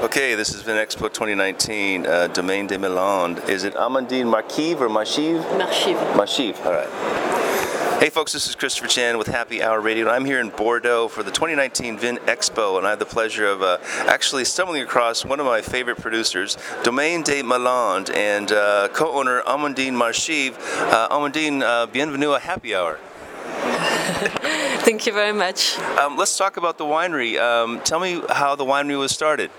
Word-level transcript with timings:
Okay, 0.00 0.34
this 0.34 0.50
has 0.54 0.62
been 0.62 0.78
Expo 0.78 1.12
2019, 1.12 2.06
uh, 2.06 2.26
Domaine 2.28 2.66
de 2.66 2.78
Malandes. 2.78 3.46
Is 3.50 3.64
it 3.64 3.74
Amandine 3.74 4.24
Marquive 4.24 4.80
or 4.80 4.88
Marchive? 4.88 5.42
Marchive. 5.58 6.16
Marchive, 6.16 6.58
all 6.64 6.72
right. 6.72 8.00
Hey 8.00 8.08
folks, 8.08 8.32
this 8.32 8.48
is 8.48 8.54
Christopher 8.54 8.88
Chan 8.88 9.18
with 9.18 9.26
Happy 9.26 9.62
Hour 9.62 9.82
Radio, 9.82 10.06
and 10.06 10.16
I'm 10.16 10.24
here 10.24 10.40
in 10.40 10.48
Bordeaux 10.48 11.08
for 11.08 11.22
the 11.22 11.30
2019 11.30 11.98
Vin 11.98 12.16
Expo, 12.16 12.78
and 12.78 12.86
I 12.86 12.90
have 12.90 12.98
the 12.98 13.04
pleasure 13.04 13.46
of 13.46 13.60
uh, 13.60 13.76
actually 14.06 14.46
stumbling 14.46 14.80
across 14.80 15.26
one 15.26 15.38
of 15.38 15.44
my 15.44 15.60
favorite 15.60 15.98
producers, 15.98 16.56
Domaine 16.82 17.22
de 17.22 17.42
Malandes, 17.42 18.10
and 18.16 18.50
uh, 18.52 18.88
co-owner 18.94 19.42
Amandine 19.42 19.92
Marchive. 19.92 20.56
Uh, 20.78 21.08
Amandine, 21.10 21.60
uh, 21.60 21.86
bienvenue 21.88 22.34
à 22.34 22.40
Happy 22.40 22.74
Hour. 22.74 22.98
Thank 24.80 25.04
you 25.04 25.12
very 25.12 25.34
much. 25.34 25.78
Um, 25.98 26.16
let's 26.16 26.38
talk 26.38 26.56
about 26.56 26.78
the 26.78 26.86
winery. 26.86 27.38
Um, 27.38 27.82
tell 27.82 28.00
me 28.00 28.22
how 28.30 28.56
the 28.56 28.64
winery 28.64 28.98
was 28.98 29.12
started. 29.12 29.50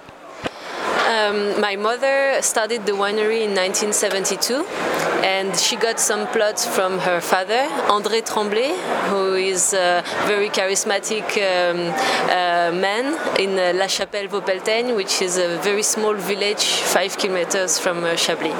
Um, 1.11 1.59
my 1.59 1.75
mother 1.75 2.41
started 2.41 2.85
the 2.85 2.93
winery 2.93 3.41
in 3.43 3.53
1972 3.53 4.65
and 5.25 5.53
she 5.57 5.75
got 5.75 5.99
some 5.99 6.25
plots 6.27 6.65
from 6.65 6.99
her 6.99 7.19
father, 7.19 7.63
André 7.95 8.25
Tremblay, 8.25 8.71
who 9.09 9.33
is 9.35 9.73
a 9.73 10.03
very 10.25 10.49
charismatic 10.49 11.25
um, 11.35 11.79
uh, 12.29 12.71
man 12.85 13.05
in 13.37 13.59
uh, 13.59 13.77
La 13.77 13.87
Chapelle-Vaupelteigne, 13.87 14.95
which 14.95 15.21
is 15.21 15.37
a 15.37 15.57
very 15.57 15.83
small 15.83 16.13
village 16.13 16.63
five 16.95 17.17
kilometers 17.17 17.77
from 17.77 18.05
uh, 18.05 18.15
Chablis. 18.15 18.53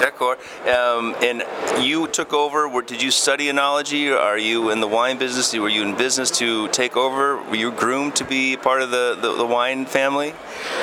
D'accord. 0.00 0.38
Um, 0.68 1.16
and 1.22 1.42
you 1.84 2.06
took 2.06 2.32
over, 2.32 2.68
were, 2.68 2.82
did 2.82 3.02
you 3.02 3.10
study 3.10 3.46
enology? 3.46 4.16
Are 4.16 4.38
you 4.38 4.70
in 4.70 4.78
the 4.80 4.86
wine 4.86 5.18
business? 5.18 5.52
Were 5.52 5.68
you 5.68 5.82
in 5.82 5.96
business 5.96 6.30
to 6.38 6.68
take 6.68 6.96
over? 6.96 7.36
Were 7.50 7.56
you 7.56 7.72
groomed 7.72 8.14
to 8.16 8.24
be 8.24 8.56
part 8.56 8.80
of 8.80 8.92
the, 8.92 9.18
the, 9.20 9.32
the 9.34 9.46
wine 9.46 9.86
family? 9.86 10.34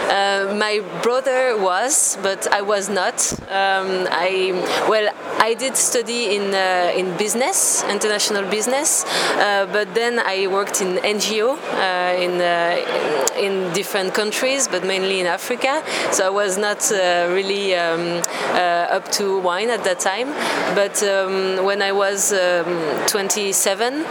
Uh, 0.09 0.53
my 0.59 0.84
brother 1.02 1.12
was, 1.22 2.17
but 2.22 2.52
I 2.52 2.62
was 2.62 2.89
not. 2.89 3.33
Um, 3.44 4.08
I 4.09 4.52
well, 4.89 5.14
I 5.39 5.53
did 5.53 5.75
study 5.75 6.36
in 6.36 6.53
uh, 6.53 6.92
in 6.95 7.16
business, 7.17 7.83
international 7.89 8.50
business, 8.50 9.05
uh, 9.05 9.67
but 9.72 9.94
then 9.94 10.20
I 10.20 10.47
worked 10.47 10.81
in 10.81 10.97
NGO 10.97 11.58
uh, 11.58 12.22
in 12.22 12.42
uh, 12.42 13.38
in 13.38 13.72
different 13.73 14.14
countries, 14.14 14.67
but 14.67 14.83
mainly 14.83 15.20
in 15.20 15.28
Africa. 15.28 15.83
So 16.11 16.25
I 16.25 16.30
was 16.30 16.58
not 16.58 16.92
uh, 16.92 17.30
really 17.30 17.75
um, 17.75 18.22
up 18.52 19.11
to 19.13 19.39
wine 19.39 19.69
at 19.69 19.83
that 19.83 19.99
time. 19.99 20.30
But 20.75 21.02
um, 21.03 21.66
when 21.66 21.81
I 21.81 21.91
was 21.91 22.33
um, 22.33 23.05
27, 23.08 24.05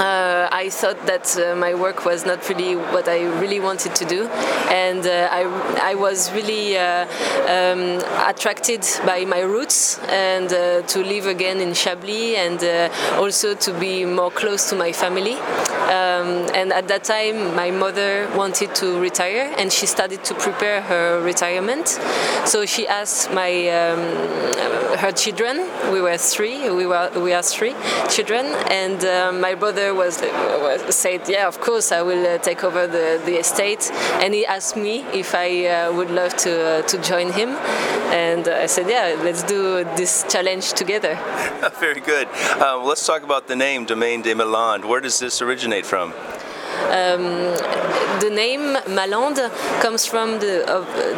I 0.00 0.68
thought 0.70 1.06
that 1.06 1.56
my 1.56 1.74
work 1.74 2.04
was 2.04 2.24
not 2.24 2.48
really 2.48 2.76
what 2.76 3.08
I 3.08 3.24
really 3.40 3.60
wanted 3.60 3.94
to 3.96 4.04
do, 4.04 4.26
and 4.70 5.06
I 5.06 5.42
I 5.92 5.94
was 5.94 6.32
really 6.32 6.76
um, 6.78 8.02
attracted 8.26 8.84
by 9.04 9.24
my 9.24 9.40
roots 9.40 9.98
and 10.08 10.52
uh, 10.52 10.82
to 10.82 11.02
live 11.02 11.26
again 11.26 11.60
in 11.60 11.74
Chablis 11.74 12.36
and 12.36 12.62
uh, 12.62 13.20
also 13.20 13.54
to 13.54 13.72
be 13.72 14.04
more 14.04 14.30
close 14.30 14.68
to 14.70 14.76
my 14.76 14.92
family. 14.92 15.34
Um, 15.34 16.48
and 16.54 16.72
at 16.72 16.88
that 16.88 17.04
time, 17.04 17.54
my 17.54 17.70
mother 17.70 18.28
wanted 18.36 18.74
to 18.76 19.00
retire 19.00 19.54
and 19.58 19.72
she 19.72 19.86
started 19.86 20.24
to 20.24 20.34
prepare 20.34 20.82
her 20.82 21.20
retirement. 21.22 21.88
So 22.44 22.66
she 22.66 22.86
asked 22.86 23.32
my 23.32 23.50
um, 23.70 24.00
her 24.98 25.12
children. 25.12 25.56
We 25.92 26.00
were 26.00 26.18
three. 26.18 26.70
We 26.70 26.86
were 26.86 27.10
we 27.16 27.32
are 27.32 27.42
three 27.42 27.74
children, 28.08 28.44
and 28.70 29.04
uh, 29.04 29.32
my 29.32 29.54
brother 29.54 29.94
was, 29.94 30.20
was, 30.20 30.94
said, 30.94 31.28
"Yeah, 31.28 31.46
of 31.46 31.60
course, 31.60 31.92
I 31.92 32.02
will 32.02 32.24
uh, 32.26 32.38
take 32.38 32.64
over 32.64 32.86
the, 32.86 33.20
the 33.24 33.38
estate." 33.38 33.90
And 34.22 34.34
he 34.34 34.44
asked 34.46 34.76
me 34.76 35.04
if 35.12 35.34
I 35.34 35.66
uh, 35.66 35.92
would 35.96 36.10
love 36.10 36.36
to 36.44 36.52
uh, 36.52 36.82
to 36.90 36.96
join 37.02 37.32
him, 37.32 37.50
and 38.10 38.48
I 38.48 38.66
said, 38.66 38.86
"Yeah, 38.88 39.16
let's 39.22 39.42
do 39.42 39.84
this 39.96 40.24
challenge 40.28 40.72
together." 40.72 41.14
Very 41.80 42.00
good. 42.00 42.28
Uh, 42.60 42.78
let's 42.82 43.06
talk 43.06 43.22
about 43.22 43.46
the 43.46 43.56
name 43.56 43.84
Domaine 43.84 44.22
de 44.22 44.34
Malande. 44.34 44.84
Where 44.84 45.00
does 45.00 45.18
this 45.18 45.42
originate 45.42 45.86
from? 45.86 46.12
Um, 46.90 47.54
the 48.28 48.34
name 48.34 48.76
Malande 48.98 49.48
comes 49.80 50.04
from 50.04 50.38
the, 50.38 50.64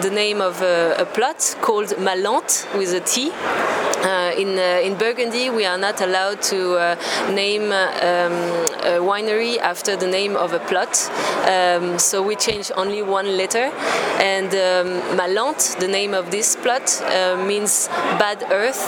the 0.00 0.10
name 0.10 0.40
of 0.40 0.62
a, 0.62 0.94
a, 0.98 1.04
plot 1.04 1.56
called 1.60 1.88
Malante 1.98 2.66
with 2.78 2.94
a 2.94 3.00
T. 3.00 3.32
Uh, 3.32 4.29
Uh, 4.30 4.34
in, 4.34 4.58
uh, 4.58 4.80
in 4.82 4.94
Burgundy, 4.96 5.50
we 5.50 5.64
are 5.64 5.78
not 5.78 6.00
allowed 6.00 6.40
to 6.42 6.76
uh, 6.76 6.94
name 7.30 7.64
um, 7.64 7.70
a 7.72 9.00
winery 9.00 9.58
after 9.58 9.96
the 9.96 10.06
name 10.06 10.36
of 10.36 10.52
a 10.52 10.58
plot, 10.60 11.10
um, 11.48 11.98
so 11.98 12.22
we 12.22 12.36
change 12.36 12.70
only 12.76 13.02
one 13.02 13.36
letter. 13.36 13.72
And 14.20 14.48
um, 14.48 15.18
Malante, 15.18 15.78
the 15.80 15.88
name 15.88 16.14
of 16.14 16.30
this 16.30 16.54
plot, 16.54 17.02
uh, 17.02 17.42
means 17.44 17.88
bad 18.18 18.44
earth 18.50 18.80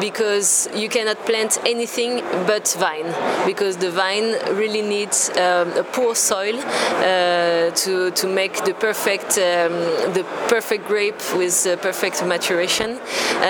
because 0.00 0.68
you 0.74 0.88
cannot 0.88 1.18
plant 1.26 1.58
anything 1.66 2.22
but 2.46 2.74
vine, 2.78 3.14
because 3.46 3.76
the 3.76 3.90
vine 3.90 4.32
really 4.56 4.82
needs 4.82 5.30
um, 5.30 5.72
a 5.76 5.84
poor 5.84 6.14
soil 6.14 6.56
uh, 6.58 7.70
to, 7.70 8.10
to 8.12 8.26
make 8.26 8.64
the 8.64 8.74
perfect, 8.74 9.38
um, 9.38 9.72
the 10.14 10.24
perfect 10.48 10.86
grape 10.86 11.20
with 11.36 11.64
perfect 11.82 12.24
maturation. 12.26 12.98
Uh, 13.40 13.44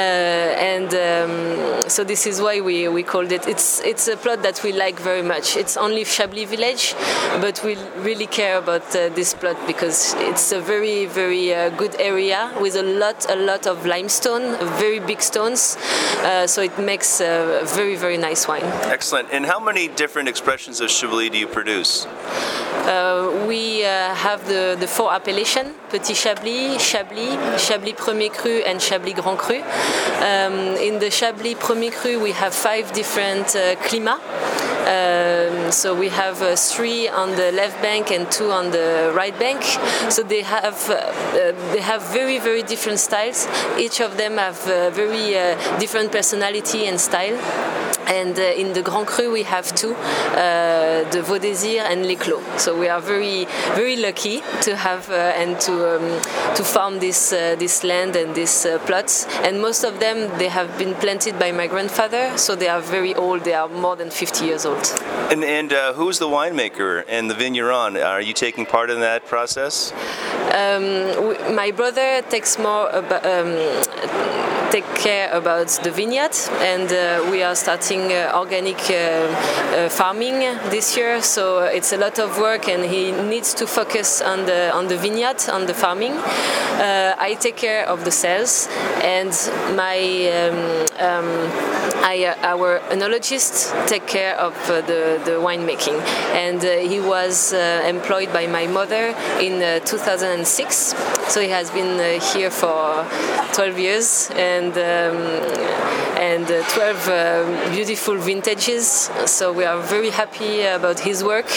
and 0.58 0.92
um, 1.38 1.88
so 1.88 2.04
this 2.04 2.26
is 2.26 2.41
why 2.41 2.60
we, 2.60 2.88
we 2.88 3.03
called 3.03 3.32
it. 3.32 3.47
It's 3.47 3.81
it's 3.81 4.09
a 4.09 4.16
plot 4.16 4.43
that 4.43 4.62
we 4.62 4.72
like 4.72 4.99
very 5.00 5.22
much. 5.22 5.56
It's 5.56 5.76
only 5.76 6.04
Chablis 6.04 6.49
village, 6.49 6.94
but 7.41 7.60
we 7.65 7.76
really 7.97 8.26
care 8.26 8.59
about 8.59 8.94
uh, 8.94 9.09
this 9.10 9.34
plot 9.34 9.56
because 9.66 10.15
it's 10.19 10.53
a 10.53 10.60
very 10.60 11.06
very 11.06 11.54
uh, 11.54 11.71
good 11.71 11.94
area 12.00 12.53
with 12.60 12.76
a 12.76 12.82
lot 12.82 13.26
a 13.31 13.37
lot 13.37 13.66
of 13.66 13.87
limestone, 13.87 14.56
very 14.78 15.00
big 15.00 15.22
stones. 15.22 15.76
Uh, 16.22 16.47
so 16.47 16.62
it 16.62 16.78
makes 16.78 17.21
a 17.21 17.62
very 17.65 17.97
very 17.97 18.19
nice 18.19 18.47
wine. 18.49 18.65
Excellent. 18.84 19.28
And 19.32 19.47
how 19.47 19.60
many 19.60 19.88
different 19.88 20.28
expressions 20.28 20.81
of 20.81 20.91
Chablis 20.91 21.31
do 21.31 21.38
you 21.38 21.47
produce? 21.47 22.06
Uh, 22.88 23.46
we 23.46 23.84
uh, 23.84 24.14
have 24.14 24.46
the, 24.46 24.76
the 24.78 24.86
four 24.86 25.12
appellations 25.12 25.74
Petit 25.90 26.14
Chablis, 26.14 26.78
Chablis, 26.78 27.58
Chablis 27.58 27.94
Premier 27.94 28.28
Cru, 28.28 28.62
and 28.66 28.80
Chablis 28.80 29.14
Grand 29.14 29.38
Cru. 29.38 29.56
Um, 29.56 30.76
in 30.76 30.98
the 30.98 31.10
Chablis 31.10 31.56
Premier 31.58 31.90
Cru, 31.90 32.20
we 32.20 32.32
have 32.32 32.54
five 32.54 32.92
different 32.92 33.56
uh, 33.56 33.74
climats. 33.86 34.20
Um, 34.88 35.70
so 35.70 35.94
we 35.94 36.08
have 36.08 36.40
uh, 36.40 36.56
three 36.56 37.08
on 37.08 37.32
the 37.32 37.52
left 37.52 37.82
bank 37.82 38.10
and 38.10 38.30
two 38.32 38.50
on 38.50 38.70
the 38.70 39.12
right 39.14 39.38
bank. 39.38 39.62
So 40.10 40.22
they 40.22 40.40
have 40.40 40.78
uh, 40.88 40.94
uh 40.94 41.72
they 41.72 41.82
have 41.82 42.02
very 42.10 42.38
very 42.38 42.62
different 42.62 42.98
styles. 42.98 43.46
Each 43.76 44.00
of 44.00 44.16
them 44.16 44.38
have 44.38 44.58
uh, 44.66 44.88
very 44.90 45.36
uh, 45.36 45.78
different 45.78 46.10
personality 46.10 46.86
and 46.86 46.98
style. 46.98 47.36
And 48.08 48.38
in 48.38 48.72
the 48.72 48.82
Grand 48.82 49.06
Cru 49.06 49.32
we 49.32 49.42
have 49.44 49.74
two, 49.74 49.94
the 51.14 51.22
Vaudésir 51.26 51.80
and 51.80 52.06
Les 52.06 52.16
Clos. 52.16 52.42
So 52.56 52.78
we 52.78 52.88
are 52.88 53.00
very 53.00 53.46
very 53.74 53.96
lucky 53.96 54.42
to 54.62 54.76
have 54.76 55.10
and 55.10 55.60
to 55.60 55.96
um, 55.96 56.20
to 56.56 56.62
farm 56.64 56.98
this 56.98 57.30
this 57.30 57.84
land 57.84 58.16
and 58.16 58.34
these 58.34 58.66
plots. 58.86 59.26
And 59.44 59.60
most 59.60 59.84
of 59.84 60.00
them 60.00 60.30
they 60.38 60.48
have 60.48 60.78
been 60.78 60.94
planted 60.94 61.38
by 61.38 61.52
my 61.52 61.66
grandfather, 61.66 62.36
so 62.36 62.54
they 62.54 62.69
are 62.69 62.80
very 62.80 63.14
old. 63.14 63.44
They 63.44 63.54
are 63.54 63.69
more 63.69 63.96
than 63.96 64.10
50 64.10 64.44
years 64.44 64.66
old. 64.66 64.84
And, 65.30 65.44
and 65.44 65.72
uh, 65.72 65.92
who's 65.92 66.19
the 66.19 66.26
winemaker 66.28 67.04
and 67.08 67.30
the 67.30 67.34
vigneron? 67.34 67.96
Are 67.96 68.20
you 68.20 68.32
taking 68.32 68.64
part 68.66 68.90
in 68.90 69.00
that 69.00 69.26
process? 69.26 69.92
Um, 70.52 71.54
my 71.54 71.70
brother 71.70 72.22
takes 72.22 72.58
more 72.58 72.88
about, 72.88 73.25
um, 73.26 73.52
take 74.70 74.86
care 74.96 75.30
about 75.32 75.68
the 75.82 75.90
vineyard, 75.90 76.36
and 76.60 76.92
uh, 76.92 77.30
we 77.30 77.42
are 77.42 77.54
starting 77.54 78.12
uh, 78.12 78.32
organic 78.34 78.78
uh, 78.90 79.88
farming 79.88 80.40
this 80.70 80.96
year. 80.96 81.22
So 81.22 81.64
it's 81.64 81.92
a 81.92 81.96
lot 81.96 82.18
of 82.18 82.38
work, 82.38 82.68
and 82.68 82.84
he 82.84 83.12
needs 83.12 83.54
to 83.54 83.66
focus 83.66 84.20
on 84.20 84.46
the 84.46 84.72
on 84.74 84.88
the 84.88 84.96
vineyard, 84.96 85.48
on 85.48 85.66
the 85.66 85.74
farming. 85.74 86.14
I 87.20 87.37
take 87.40 87.56
care 87.56 87.87
of 87.87 88.04
the 88.04 88.10
sales, 88.10 88.69
and 89.02 89.32
my 89.76 89.98
um, 90.38 90.87
um, 90.98 91.88
I, 92.02 92.34
our 92.43 92.81
enologist 92.90 93.87
take 93.87 94.06
care 94.06 94.37
of 94.37 94.54
uh, 94.70 94.81
the, 94.82 95.20
the 95.25 95.32
winemaking. 95.32 96.00
And 96.32 96.64
uh, 96.64 96.78
he 96.88 97.00
was 97.00 97.52
uh, 97.52 97.84
employed 97.87 98.32
by 98.32 98.46
my 98.46 98.66
mother 98.66 99.14
in 99.40 99.60
2006. 99.84 100.94
So 101.28 101.40
he 101.40 101.48
has 101.48 101.70
been 101.70 102.20
here 102.20 102.50
for 102.50 103.06
12 103.52 103.78
years. 103.78 104.31
And 104.58 104.76
and 104.76 104.76
um, 104.76 105.99
and 106.19 106.50
uh, 106.50 106.62
12 106.69 107.08
uh, 107.08 107.70
beautiful 107.70 108.16
vintages. 108.16 109.08
So 109.26 109.52
we 109.52 109.64
are 109.64 109.81
very 109.81 110.10
happy 110.10 110.62
about 110.62 110.99
his 110.99 111.22
work, 111.22 111.49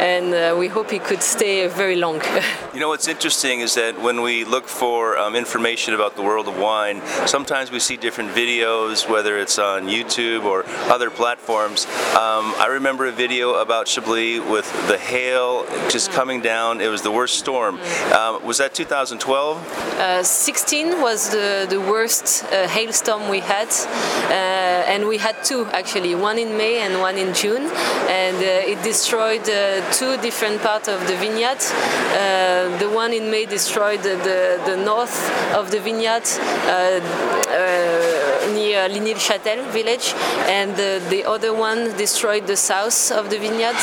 and 0.00 0.32
uh, 0.32 0.56
we 0.58 0.68
hope 0.68 0.90
he 0.90 0.98
could 0.98 1.22
stay 1.22 1.66
very 1.68 1.96
long. 1.96 2.22
you 2.74 2.80
know 2.80 2.88
what's 2.88 3.06
interesting 3.06 3.60
is 3.60 3.74
that 3.74 4.00
when 4.00 4.22
we 4.22 4.44
look 4.44 4.66
for 4.66 5.18
um, 5.18 5.36
information 5.36 5.92
about 5.92 6.16
the 6.16 6.22
world 6.22 6.48
of 6.48 6.58
wine, 6.58 7.02
sometimes 7.26 7.70
we 7.70 7.80
see 7.80 7.96
different 7.96 8.30
videos, 8.30 9.08
whether 9.08 9.38
it's 9.38 9.58
on 9.58 9.88
YouTube 9.88 10.44
or 10.44 10.64
other 10.90 11.10
platforms. 11.10 11.84
Um, 12.14 12.54
I 12.64 12.68
remember 12.70 13.06
a 13.06 13.12
video 13.12 13.54
about 13.54 13.88
Chablis 13.88 14.40
with 14.40 14.66
the 14.88 14.96
hail 14.96 15.66
just 15.90 16.10
mm. 16.10 16.14
coming 16.14 16.40
down. 16.40 16.80
It 16.80 16.88
was 16.88 17.02
the 17.02 17.12
worst 17.12 17.38
storm. 17.38 17.76
Mm. 17.78 18.12
Um, 18.12 18.46
was 18.46 18.58
that 18.58 18.74
2012? 18.74 19.58
Uh, 19.98 20.22
16 20.22 21.00
was 21.02 21.30
the, 21.30 21.66
the 21.68 21.80
worst 21.80 22.37
uh, 22.44 22.68
hailstorm 22.68 23.28
we 23.28 23.40
had, 23.40 23.68
uh, 23.68 24.92
and 24.92 25.06
we 25.06 25.18
had 25.18 25.36
two 25.44 25.66
actually, 25.72 26.14
one 26.14 26.38
in 26.38 26.56
May 26.56 26.78
and 26.80 27.00
one 27.00 27.16
in 27.16 27.34
June, 27.34 27.70
and 28.08 28.36
uh, 28.36 28.72
it 28.72 28.82
destroyed 28.82 29.48
uh, 29.48 29.80
two 29.92 30.16
different 30.18 30.60
parts 30.62 30.88
of 30.88 31.00
the 31.06 31.16
vineyard. 31.16 31.58
Uh, 31.58 32.76
the 32.78 32.88
one 32.88 33.12
in 33.12 33.30
May 33.30 33.46
destroyed 33.46 34.02
the, 34.02 34.16
the, 34.16 34.60
the 34.66 34.76
north 34.76 35.30
of 35.54 35.70
the 35.70 35.80
vineyard 35.80 36.24
near 38.78 38.88
Ligny-le-Châtel 38.88 39.70
village, 39.72 40.14
and 40.48 40.76
the 40.76 41.24
other 41.26 41.52
one 41.54 41.96
destroyed 41.96 42.46
the 42.46 42.56
south 42.56 43.10
of 43.12 43.30
the 43.30 43.38
vineyard 43.38 43.76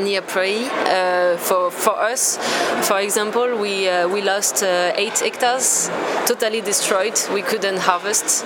near 0.00 0.22
Préhy. 0.22 0.68
Uh, 0.68 1.36
for 1.36 1.70
for 1.70 1.96
us, 2.12 2.38
for 2.86 2.98
example, 3.00 3.56
we 3.56 3.88
uh, 3.88 4.08
we 4.08 4.22
lost 4.22 4.62
uh, 4.62 4.92
eight 4.96 5.18
hectares, 5.20 5.90
totally 6.26 6.60
destroyed. 6.60 7.14
We 7.32 7.42
couldn't 7.42 7.78
harvest. 7.78 8.44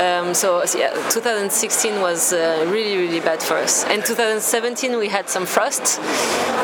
Um, 0.00 0.34
so 0.34 0.62
yeah, 0.76 0.92
2016 1.10 2.00
was 2.00 2.32
uh, 2.32 2.66
really 2.68 2.96
really 2.96 3.20
bad 3.20 3.42
for 3.42 3.56
us. 3.56 3.84
And 3.84 4.04
2017 4.04 4.98
we 4.98 5.08
had 5.08 5.28
some 5.28 5.46
frost. 5.46 6.00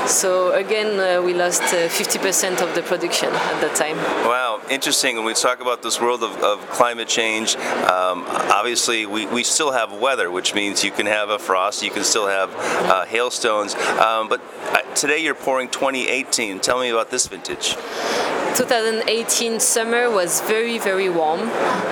So 0.07 0.53
again, 0.53 1.01
uh, 1.01 1.21
we 1.21 1.35
lost 1.35 1.63
50% 1.63 2.63
of 2.63 2.75
the 2.77 2.83
production 2.83 3.29
at 3.29 3.61
that 3.61 3.75
time. 3.75 3.97
Wow, 4.25 4.56
interesting. 4.71 5.17
When 5.17 5.25
we 5.25 5.35
talk 5.35 5.61
about 5.61 5.83
this 5.83 6.01
world 6.01 6.23
of, 6.23 6.37
of 6.43 6.69
climate 6.71 7.09
change, 7.09 7.57
um, 7.57 8.25
obviously 8.27 9.07
we, 9.07 9.27
we 9.27 9.45
still 9.45 9.73
have 9.73 9.93
weather, 9.93 10.31
which 10.31 10.55
means 10.55 10.83
you 10.83 10.91
can 10.91 11.07
have 11.07 11.31
a 11.31 11.39
frost, 11.39 11.83
you 11.83 11.91
can 11.91 12.05
still 12.05 12.27
have 12.27 12.51
hailstones. 13.09 13.75
Um, 13.75 14.17
um, 14.17 14.29
but 14.29 14.41
uh, 14.73 14.95
today 14.95 15.19
you're 15.19 15.35
pouring 15.35 15.69
2018. 15.69 16.61
Tell 16.61 16.81
me 16.81 16.91
about 16.91 17.11
this 17.11 17.27
vintage. 17.27 17.77
2018 18.57 19.61
summer 19.61 20.11
was 20.11 20.41
very 20.41 20.79
very 20.79 21.11
warm 21.11 21.41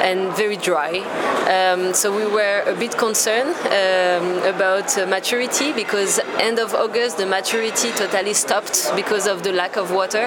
and 0.00 0.32
very 0.32 0.56
dry. 0.56 0.96
Um, 1.44 1.92
so 1.92 2.10
we 2.16 2.24
were 2.24 2.62
a 2.66 2.74
bit 2.74 2.96
concerned 2.96 3.54
um, 3.66 4.54
about 4.54 4.96
uh, 4.96 5.04
maturity 5.04 5.74
because 5.74 6.18
end 6.40 6.58
of 6.58 6.74
August 6.74 7.18
the 7.18 7.26
maturity 7.26 7.90
totally 7.90 8.32
stopped 8.32 8.90
because 8.96 9.26
of 9.26 9.42
the 9.42 9.52
lack 9.52 9.76
of 9.76 9.90
water. 9.90 10.24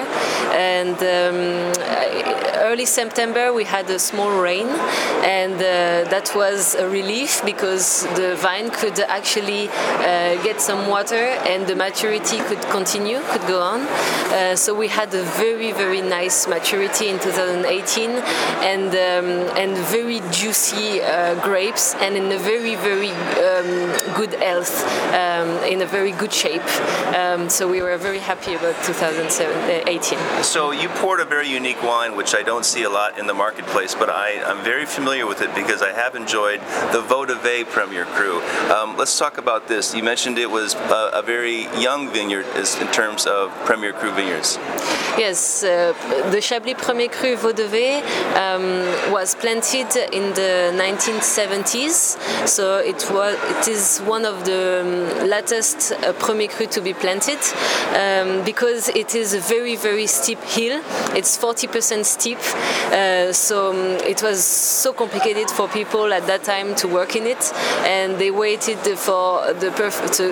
And 0.52 0.94
um, 0.94 1.72
early 2.68 2.86
September 2.86 3.52
we 3.52 3.64
had 3.64 3.90
a 3.90 3.98
small 3.98 4.30
rain 4.40 4.68
and 5.24 5.54
uh, 5.54 6.08
that 6.08 6.30
was 6.36 6.76
a 6.76 6.88
relief 6.88 7.44
because 7.44 8.06
the 8.14 8.36
vine 8.36 8.70
could 8.70 9.00
actually 9.00 9.68
uh, 9.68 10.40
get 10.44 10.60
some 10.60 10.88
water 10.88 11.24
and 11.50 11.66
the 11.66 11.74
maturity 11.74 12.38
could 12.48 12.62
continue 12.70 13.18
could 13.32 13.46
go 13.48 13.60
on. 13.60 13.80
Uh, 13.80 14.54
so 14.54 14.72
we 14.72 14.86
had 14.86 15.12
a 15.14 15.22
very 15.42 15.72
very 15.72 16.00
nice 16.00 16.27
nice 16.28 16.46
maturity 16.46 17.08
in 17.08 17.18
2018 17.20 18.10
and 18.10 18.88
um, 18.88 19.56
and 19.56 19.72
very 19.88 20.20
juicy 20.30 21.00
uh, 21.00 21.34
grapes 21.42 21.94
and 22.04 22.16
in 22.16 22.30
a 22.32 22.38
very 22.38 22.74
very 22.76 23.12
um, 23.48 23.70
good 24.14 24.34
health 24.34 24.74
um, 25.14 25.48
in 25.72 25.80
a 25.80 25.86
very 25.86 26.12
good 26.12 26.32
shape. 26.32 26.68
Um, 27.16 27.48
so 27.48 27.66
we 27.66 27.80
were 27.80 27.96
very 27.96 28.18
happy 28.18 28.52
about 28.54 28.76
2018 28.84 30.18
so 30.42 30.70
you 30.70 30.88
poured 31.00 31.20
a 31.20 31.24
very 31.24 31.48
unique 31.48 31.82
wine 31.82 32.14
which 32.14 32.34
I 32.34 32.42
don't 32.42 32.66
see 32.66 32.82
a 32.82 32.90
lot 32.90 33.18
in 33.18 33.26
the 33.26 33.34
marketplace 33.34 33.94
but 33.94 34.10
I, 34.10 34.28
I'm 34.48 34.62
very 34.62 34.84
familiar 34.84 35.26
with 35.26 35.40
it 35.40 35.54
because 35.54 35.80
I 35.80 35.92
have 35.92 36.14
enjoyed 36.14 36.60
the 36.92 37.00
Vau 37.08 37.24
de 37.24 37.36
Vey 37.36 37.64
Premier 37.64 38.04
Cru. 38.04 38.42
Um, 38.74 38.96
let's 38.98 39.18
talk 39.18 39.38
about 39.38 39.66
this. 39.66 39.94
You 39.94 40.02
mentioned 40.02 40.36
it 40.38 40.50
was 40.50 40.74
a, 40.74 41.10
a 41.20 41.22
very 41.22 41.62
young 41.86 42.10
vineyard 42.12 42.46
in 42.82 42.88
terms 43.00 43.26
of 43.26 43.50
Premier 43.64 43.92
Cru 43.92 44.10
vineyards. 44.12 44.58
Yes 45.16 45.64
uh, 45.64 45.94
the 46.30 46.40
Chablis 46.40 46.74
Premier 46.74 47.08
Cru 47.08 47.36
Vau 47.36 47.52
de 47.52 47.66
Vey 47.66 48.00
um, 48.36 49.12
was 49.12 49.34
planted 49.34 49.88
in 50.12 50.34
the 50.34 50.72
1970s, 50.76 52.18
so 52.46 52.78
it 52.78 53.08
was 53.10 53.36
it 53.50 53.68
is 53.68 54.00
one 54.00 54.24
of 54.24 54.44
the 54.44 54.62
um, 54.82 55.28
latest 55.28 55.92
uh, 55.92 56.12
Premier 56.14 56.48
Cru 56.48 56.66
to 56.66 56.80
be 56.80 56.94
planted 56.94 57.38
um, 57.94 58.44
because 58.44 58.88
it 58.90 59.14
is 59.14 59.34
a 59.34 59.40
very 59.40 59.76
very 59.76 60.06
steep 60.06 60.40
hill. 60.40 60.82
It's 61.16 61.36
40% 61.36 62.04
steep, 62.04 62.38
uh, 62.92 63.32
so 63.32 63.70
um, 63.70 63.76
it 64.06 64.22
was 64.22 64.44
so 64.44 64.92
complicated 64.92 65.50
for 65.50 65.68
people 65.68 66.12
at 66.12 66.26
that 66.26 66.44
time 66.44 66.74
to 66.76 66.88
work 66.88 67.16
in 67.16 67.26
it, 67.26 67.52
and 67.84 68.18
they 68.18 68.30
waited 68.30 68.78
for 68.98 69.52
the 69.54 69.70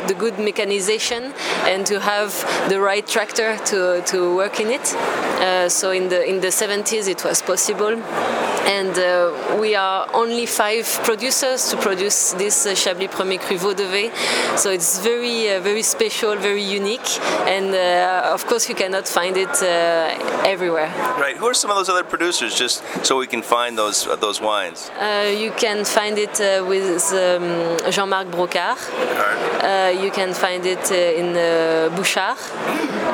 the 0.07 0.15
good 0.15 0.39
mechanization 0.39 1.33
and 1.67 1.87
to 1.87 2.01
have 2.01 2.31
the 2.69 2.81
right 2.81 3.07
tractor 3.07 3.57
to, 3.67 4.03
to 4.07 4.35
work 4.35 4.61
in 4.61 4.69
it. 4.69 5.26
Uh, 5.39 5.69
so 5.69 5.91
in 5.91 6.09
the 6.09 6.25
in 6.27 6.41
the 6.41 6.49
70s 6.49 7.09
it 7.09 7.23
was 7.23 7.43
possible, 7.43 7.95
and 8.67 8.99
uh, 8.99 9.59
we 9.61 9.75
are 9.75 10.09
only 10.15 10.47
five 10.47 10.87
producers 11.05 11.69
to 11.69 11.77
produce 11.77 12.33
this 12.33 12.67
uh, 12.67 12.75
Chablis 12.75 13.09
Premier 13.09 13.39
Cru 13.39 13.59
Vau 13.59 13.75
de 13.75 13.87
Vey. 13.87 14.11
So 14.57 14.71
it's 14.71 15.01
very 15.01 15.53
uh, 15.53 15.61
very 15.61 15.83
special, 15.83 16.37
very 16.37 16.63
unique, 16.63 17.09
and 17.47 17.75
uh, 17.75 18.33
of 18.33 18.47
course 18.47 18.69
you 18.69 18.75
cannot 18.75 19.07
find 19.07 19.37
it 19.37 19.63
uh, 19.63 20.47
everywhere. 20.47 20.91
Right. 21.21 21.37
Who 21.37 21.47
are 21.47 21.55
some 21.55 21.71
of 21.71 21.77
those 21.77 21.91
other 21.91 22.05
producers, 22.05 22.55
just 22.55 22.83
so 23.05 23.19
we 23.19 23.27
can 23.27 23.43
find 23.43 23.77
those 23.77 24.09
those 24.21 24.41
wines? 24.41 24.91
you 25.45 25.53
can 25.53 25.85
find 25.85 26.19
it 26.19 26.37
with 26.67 27.13
um, 27.13 27.93
Jean-Marc 27.93 28.29
Brocard. 28.29 28.79
you 30.03 30.11
can 30.11 30.33
find 30.35 30.65
it 30.65 30.91
in 30.91 31.35
Bouchard 31.95 32.39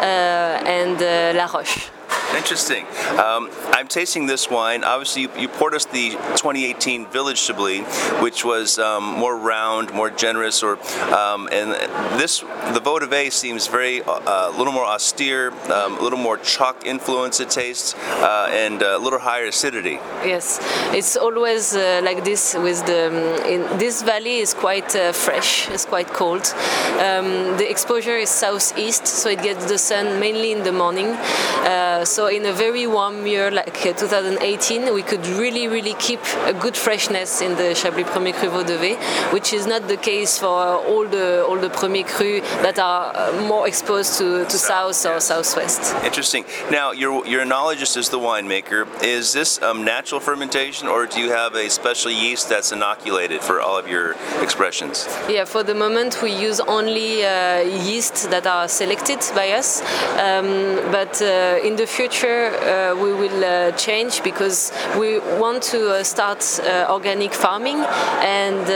and 0.00 0.98
Laroche. 1.36 1.91
Interesting. 2.36 2.86
Um, 3.18 3.50
I'm 3.72 3.88
tasting 3.88 4.26
this 4.26 4.50
wine. 4.50 4.84
Obviously, 4.84 5.22
you, 5.22 5.30
you, 5.38 5.48
poured 5.48 5.74
us 5.74 5.84
the 5.84 6.10
2018 6.10 7.06
Village 7.06 7.38
Chablis, 7.38 7.82
which 8.22 8.44
was 8.44 8.78
um, 8.78 9.04
more 9.04 9.36
round, 9.36 9.92
more 9.92 10.10
generous, 10.10 10.62
or 10.62 10.78
um, 11.12 11.48
and 11.52 11.72
this 12.18 12.40
the 12.72 12.80
Vau 12.82 12.98
de 12.98 13.06
Vey 13.06 13.28
seems 13.30 13.66
very 13.66 14.02
uh, 14.02 14.50
a 14.50 14.56
little 14.56 14.72
more 14.72 14.86
austere, 14.86 15.50
um, 15.70 15.98
a 15.98 16.02
little 16.02 16.18
more 16.18 16.38
chalk 16.38 16.86
influence 16.86 17.38
it 17.40 17.50
tastes, 17.50 17.94
uh, 17.94 18.48
and 18.50 18.82
a 18.82 18.98
little 18.98 19.18
higher 19.18 19.46
acidity. 19.46 19.98
Yes, 20.24 20.58
it's 20.92 21.16
always 21.16 21.76
uh, 21.76 22.00
like 22.02 22.24
this 22.24 22.54
with 22.54 22.84
the. 22.86 23.08
Um, 23.08 23.12
in, 23.46 23.78
this 23.78 24.02
valley 24.02 24.38
is 24.38 24.54
quite 24.54 24.94
uh, 24.96 25.12
fresh. 25.12 25.68
It's 25.70 25.84
quite 25.84 26.08
cold. 26.08 26.54
Um, 26.98 27.56
the 27.58 27.66
exposure 27.68 28.16
is 28.16 28.30
southeast, 28.30 29.06
so 29.06 29.28
it 29.28 29.42
gets 29.42 29.66
the 29.66 29.78
sun 29.78 30.18
mainly 30.20 30.52
in 30.52 30.62
the 30.62 30.72
morning. 30.72 31.08
Uh, 31.08 32.04
so 32.04 32.21
so 32.22 32.28
in 32.28 32.46
a 32.46 32.52
very 32.52 32.86
warm 32.86 33.26
year 33.26 33.50
like 33.50 33.84
uh, 33.84 33.92
2018, 33.92 34.94
we 34.94 35.02
could 35.02 35.26
really, 35.26 35.66
really 35.66 35.94
keep 35.94 36.20
a 36.44 36.52
good 36.52 36.76
freshness 36.76 37.40
in 37.40 37.56
the 37.56 37.74
Chablis 37.74 38.08
Premier 38.12 38.32
Cru 38.32 38.48
Vau 38.48 38.62
de 38.62 38.78
Vey, 38.78 38.94
which 39.32 39.52
is 39.52 39.66
not 39.66 39.88
the 39.88 39.96
case 39.96 40.38
for 40.38 40.56
all 40.90 41.04
the 41.08 41.44
all 41.48 41.58
the 41.58 41.70
Premier 41.70 42.04
Cru 42.04 42.40
that 42.66 42.78
are 42.78 43.10
uh, 43.12 43.48
more 43.48 43.66
exposed 43.66 44.18
to, 44.18 44.44
to 44.44 44.56
south, 44.56 44.94
south 44.94 45.16
or 45.16 45.20
southwest. 45.20 45.80
Interesting. 46.04 46.44
Now, 46.70 46.92
your 46.92 47.26
your 47.26 47.42
enologist 47.44 47.96
is 47.96 48.08
the 48.08 48.20
winemaker. 48.20 48.80
Is 49.02 49.32
this 49.32 49.60
um, 49.60 49.84
natural 49.84 50.20
fermentation, 50.20 50.86
or 50.86 51.06
do 51.06 51.18
you 51.18 51.30
have 51.30 51.56
a 51.56 51.68
special 51.70 52.12
yeast 52.12 52.48
that's 52.48 52.70
inoculated 52.70 53.40
for 53.40 53.60
all 53.60 53.76
of 53.76 53.88
your 53.88 54.14
expressions? 54.46 55.08
Yeah, 55.28 55.44
for 55.44 55.64
the 55.64 55.74
moment 55.74 56.22
we 56.22 56.30
use 56.48 56.60
only 56.60 57.24
uh, 57.24 57.62
yeast 57.88 58.30
that 58.30 58.46
are 58.46 58.68
selected 58.68 59.20
by 59.34 59.46
us, 59.60 59.82
um, 60.26 60.48
but 60.96 61.20
uh, 61.20 61.68
in 61.68 61.74
the 61.74 61.86
future 61.86 62.11
future 62.12 62.46
uh, 62.46 62.94
we 62.94 63.12
will 63.12 63.44
uh, 63.44 63.72
change 63.72 64.22
because 64.22 64.72
we 64.98 65.18
want 65.40 65.62
to 65.62 65.90
uh, 65.90 66.02
start 66.04 66.42
organic 66.88 67.32
farming 67.32 67.76
and 68.22 68.66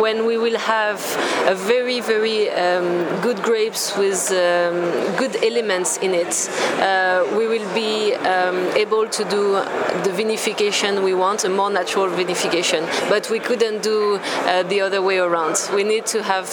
when 0.00 0.26
we 0.26 0.36
will 0.36 0.58
have 0.58 1.00
a 1.46 1.54
very 1.54 2.00
very 2.00 2.50
um, 2.50 3.20
good 3.20 3.42
grapes 3.42 3.96
with 3.96 4.30
um, 4.30 4.76
good 5.16 5.34
elements 5.44 5.98
in 5.98 6.14
it 6.14 6.34
we 7.36 7.46
will 7.46 7.68
be 7.74 8.14
um, 8.14 8.56
able 8.76 9.06
to 9.08 9.24
do 9.24 9.52
the 10.04 10.12
vinification 10.20 11.02
we 11.02 11.14
want 11.14 11.44
a 11.44 11.48
more 11.48 11.70
natural 11.70 12.08
vinification. 12.08 12.82
But 13.08 13.30
we 13.30 13.38
couldn't 13.38 13.82
do 13.82 14.18
the 14.68 14.80
other 14.80 15.02
way 15.02 15.18
around. 15.18 15.56
We 15.74 15.84
need 15.84 16.06
to 16.06 16.22
have 16.22 16.48